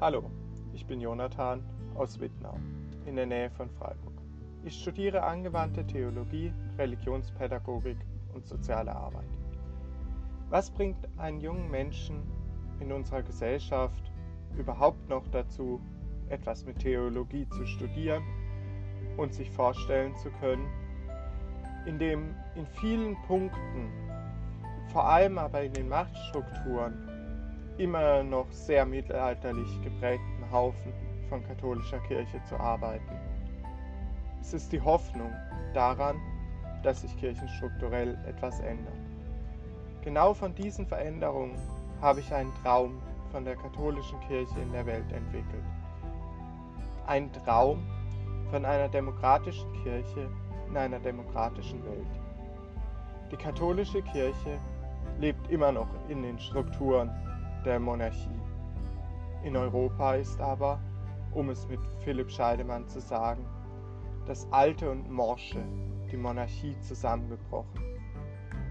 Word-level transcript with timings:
Hallo, 0.00 0.30
ich 0.72 0.84
bin 0.84 1.00
Jonathan 1.00 1.62
aus 1.94 2.18
Wittnau 2.18 2.58
in 3.06 3.14
der 3.14 3.26
Nähe 3.26 3.50
von 3.50 3.70
Freiburg. 3.70 4.14
Ich 4.64 4.80
studiere 4.80 5.22
angewandte 5.22 5.86
Theologie, 5.86 6.52
Religionspädagogik 6.76 7.98
und 8.34 8.46
soziale 8.46 8.94
Arbeit. 8.94 9.28
Was 10.50 10.70
bringt 10.70 11.08
einen 11.18 11.40
jungen 11.40 11.70
Menschen 11.70 12.22
in 12.80 12.90
unserer 12.90 13.22
Gesellschaft 13.22 14.12
überhaupt 14.58 15.08
noch 15.08 15.26
dazu, 15.28 15.80
etwas 16.28 16.66
mit 16.66 16.80
Theologie 16.80 17.48
zu 17.50 17.64
studieren 17.64 18.24
und 19.16 19.32
sich 19.32 19.50
vorstellen 19.50 20.16
zu 20.16 20.30
können, 20.40 20.66
indem 21.86 22.34
in 22.54 22.66
vielen 22.66 23.16
Punkten, 23.22 23.90
vor 24.92 25.08
allem 25.08 25.38
aber 25.38 25.62
in 25.62 25.72
den 25.72 25.88
Machtstrukturen, 25.88 27.08
immer 27.78 28.22
noch 28.22 28.50
sehr 28.50 28.84
mittelalterlich 28.84 29.82
geprägten 29.82 30.50
Haufen 30.52 30.92
von 31.28 31.42
katholischer 31.46 31.98
Kirche 32.00 32.42
zu 32.44 32.60
arbeiten. 32.60 33.16
Es 34.40 34.52
ist 34.52 34.70
die 34.70 34.80
Hoffnung 34.80 35.32
daran, 35.72 36.16
dass 36.82 37.00
sich 37.00 37.16
kirchenstrukturell 37.16 38.18
etwas 38.26 38.60
ändert. 38.60 38.92
Genau 40.02 40.34
von 40.34 40.54
diesen 40.54 40.86
Veränderungen 40.86 41.56
habe 42.02 42.20
ich 42.20 42.34
einen 42.34 42.52
Traum 42.62 43.00
von 43.30 43.44
der 43.44 43.56
katholischen 43.56 44.20
Kirche 44.28 44.60
in 44.60 44.72
der 44.72 44.84
Welt 44.84 45.10
entwickelt. 45.12 45.64
Ein 47.06 47.32
Traum 47.32 47.86
von 48.50 48.64
einer 48.66 48.88
demokratischen 48.88 49.72
Kirche 49.84 50.28
in 50.68 50.76
einer 50.76 50.98
demokratischen 50.98 51.82
Welt. 51.84 52.20
Die 53.30 53.36
katholische 53.36 54.02
Kirche 54.02 54.58
lebt 55.20 55.50
immer 55.50 55.72
noch 55.72 55.88
in 56.08 56.22
den 56.22 56.38
Strukturen 56.38 57.10
der 57.64 57.78
Monarchie. 57.78 58.40
In 59.44 59.56
Europa 59.56 60.14
ist 60.14 60.40
aber, 60.40 60.80
um 61.32 61.50
es 61.50 61.66
mit 61.68 61.80
Philipp 62.04 62.30
Scheidemann 62.30 62.88
zu 62.88 63.00
sagen, 63.00 63.44
das 64.26 64.46
Alte 64.52 64.90
und 64.90 65.10
Morsche, 65.10 65.62
die 66.10 66.16
Monarchie 66.16 66.78
zusammengebrochen. 66.80 67.80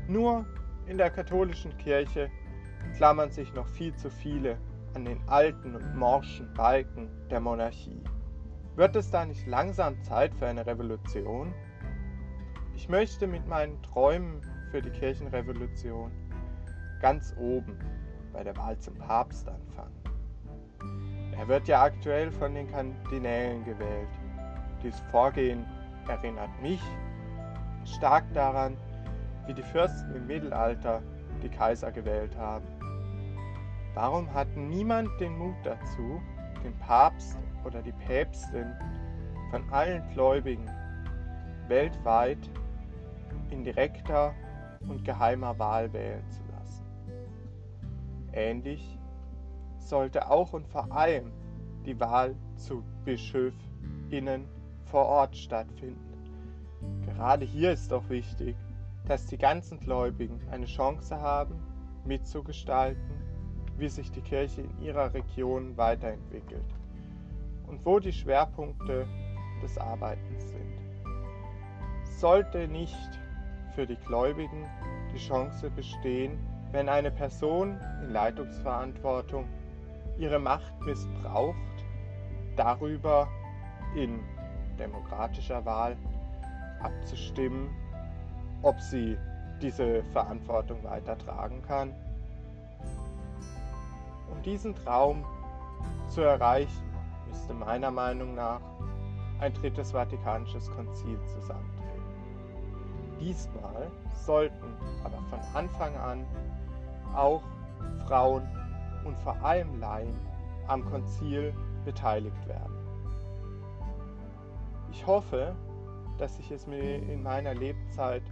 Nur 0.07 0.45
in 0.85 0.97
der 0.97 1.09
katholischen 1.09 1.77
Kirche 1.77 2.29
klammern 2.95 3.31
sich 3.31 3.53
noch 3.53 3.67
viel 3.67 3.95
zu 3.95 4.09
viele 4.09 4.57
an 4.93 5.05
den 5.05 5.21
alten 5.27 5.75
und 5.75 5.95
morschen 5.95 6.53
Balken 6.53 7.09
der 7.29 7.39
Monarchie. 7.39 8.03
Wird 8.75 8.95
es 8.95 9.11
da 9.11 9.25
nicht 9.25 9.45
langsam 9.47 10.01
Zeit 10.03 10.33
für 10.33 10.47
eine 10.47 10.65
Revolution? 10.65 11.53
Ich 12.75 12.89
möchte 12.89 13.27
mit 13.27 13.47
meinen 13.47 13.81
Träumen 13.83 14.41
für 14.71 14.81
die 14.81 14.89
Kirchenrevolution 14.89 16.11
ganz 17.01 17.35
oben 17.37 17.77
bei 18.31 18.43
der 18.43 18.55
Wahl 18.55 18.77
zum 18.79 18.95
Papst 18.95 19.47
anfangen. 19.47 19.91
Er 21.37 21.47
wird 21.47 21.67
ja 21.67 21.83
aktuell 21.83 22.31
von 22.31 22.53
den 22.55 22.71
Kardinälen 22.71 23.65
gewählt. 23.65 24.07
Dieses 24.81 24.99
Vorgehen 25.11 25.65
erinnert 26.07 26.49
mich 26.61 26.81
stark 27.85 28.23
daran, 28.33 28.77
wie 29.47 29.53
die 29.53 29.63
Fürsten 29.63 30.15
im 30.15 30.27
Mittelalter 30.27 31.01
die 31.43 31.49
Kaiser 31.49 31.91
gewählt 31.91 32.35
haben. 32.37 32.65
Warum 33.93 34.33
hat 34.33 34.47
niemand 34.55 35.09
den 35.19 35.37
Mut 35.37 35.55
dazu, 35.63 36.21
den 36.63 36.77
Papst 36.79 37.37
oder 37.65 37.81
die 37.81 37.91
Päpstin 37.91 38.73
von 39.49 39.67
allen 39.71 40.01
Gläubigen 40.13 40.69
weltweit 41.67 42.37
in 43.49 43.63
direkter 43.63 44.33
und 44.87 45.03
geheimer 45.05 45.57
Wahl 45.59 45.91
wählen 45.93 46.27
zu 46.29 46.41
lassen? 46.51 46.85
Ähnlich 48.33 48.97
sollte 49.77 50.29
auch 50.29 50.53
und 50.53 50.67
vor 50.67 50.91
allem 50.91 51.31
die 51.85 51.99
Wahl 51.99 52.35
zu 52.55 52.83
BischöfInnen 53.05 54.45
vor 54.85 55.05
Ort 55.05 55.35
stattfinden. 55.35 55.97
Gerade 57.05 57.45
hier 57.45 57.71
ist 57.71 57.91
doch 57.91 58.07
wichtig, 58.09 58.55
dass 59.05 59.27
die 59.27 59.37
ganzen 59.37 59.79
Gläubigen 59.79 60.39
eine 60.51 60.65
Chance 60.65 61.19
haben, 61.19 61.55
mitzugestalten, 62.05 63.21
wie 63.77 63.89
sich 63.89 64.11
die 64.11 64.21
Kirche 64.21 64.61
in 64.61 64.81
ihrer 64.81 65.13
Region 65.13 65.75
weiterentwickelt 65.77 66.65
und 67.67 67.85
wo 67.85 67.99
die 67.99 68.13
Schwerpunkte 68.13 69.07
des 69.61 69.77
Arbeitens 69.77 70.49
sind. 70.49 70.81
Sollte 72.03 72.67
nicht 72.67 73.20
für 73.71 73.87
die 73.87 73.95
Gläubigen 73.95 74.65
die 75.13 75.19
Chance 75.19 75.69
bestehen, 75.69 76.37
wenn 76.71 76.89
eine 76.89 77.11
Person 77.11 77.79
in 78.03 78.11
Leitungsverantwortung 78.11 79.47
ihre 80.17 80.39
Macht 80.39 80.79
missbraucht, 80.81 81.55
darüber 82.55 83.27
in 83.95 84.19
demokratischer 84.77 85.65
Wahl 85.65 85.97
abzustimmen, 86.81 87.69
ob 88.61 88.79
sie 88.79 89.17
diese 89.61 90.03
Verantwortung 90.11 90.83
weitertragen 90.83 91.61
kann. 91.63 91.93
Um 94.31 94.41
diesen 94.43 94.75
Traum 94.75 95.25
zu 96.07 96.21
erreichen, 96.21 96.83
müsste 97.27 97.53
meiner 97.53 97.91
Meinung 97.91 98.35
nach 98.35 98.61
ein 99.39 99.53
drittes 99.53 99.91
Vatikanisches 99.91 100.69
Konzil 100.71 101.19
zusammentreten. 101.27 101.80
Diesmal 103.21 103.91
sollten 104.25 104.65
aber 105.03 105.21
von 105.29 105.39
Anfang 105.53 105.95
an 105.95 106.25
auch 107.15 107.43
Frauen 108.07 108.47
und 109.05 109.17
vor 109.19 109.35
allem 109.43 109.79
Laien 109.79 110.15
am 110.67 110.83
Konzil 110.89 111.53
beteiligt 111.85 112.47
werden. 112.47 112.75
Ich 114.91 115.05
hoffe, 115.05 115.55
dass 116.17 116.37
ich 116.39 116.51
es 116.51 116.65
mir 116.67 116.95
in 116.95 117.23
meiner 117.23 117.53
Lebzeit 117.53 118.23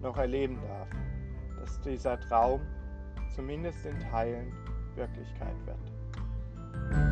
noch 0.00 0.16
erleben 0.16 0.58
darf, 0.66 0.88
dass 1.60 1.80
dieser 1.82 2.18
Traum 2.20 2.60
zumindest 3.34 3.84
in 3.86 3.98
Teilen 4.00 4.52
Wirklichkeit 4.96 5.56
wird. 5.66 7.11